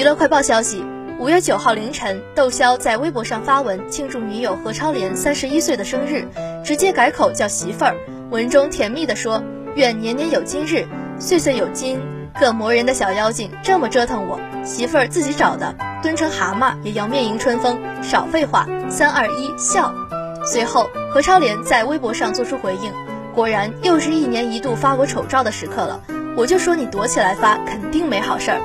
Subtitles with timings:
[0.00, 0.82] 娱乐快报消息，
[1.18, 6.26] 五月九号凌晨，窦骁在微博上发文庆祝女友何超莲三十一岁的生日，
[6.64, 7.94] 直接改口叫媳妇儿。
[8.30, 9.42] 文中甜蜜地说
[9.76, 12.00] ：“愿年年有今日，岁岁有今。”
[12.40, 17.78] 个磨人的小妖精这么折腾我，媳妇儿自己找的，蹲成蛤蟆也要面迎春风。
[18.02, 19.92] 少废话，三二一，笑。
[20.46, 22.90] 随后，何超莲在微博上做出回应
[23.36, 26.00] ：“果然又是一年一度发我丑照的时刻了，
[26.38, 28.62] 我就说你躲起来发，肯定没好事儿。”